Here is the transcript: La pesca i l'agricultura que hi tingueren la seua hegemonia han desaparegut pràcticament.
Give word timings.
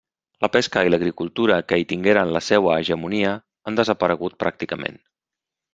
La 0.43 0.47
pesca 0.53 0.81
i 0.87 0.93
l'agricultura 0.93 1.59
que 1.71 1.79
hi 1.83 1.87
tingueren 1.91 2.33
la 2.39 2.41
seua 2.49 2.79
hegemonia 2.81 3.35
han 3.71 3.81
desaparegut 3.83 4.39
pràcticament. 4.45 5.01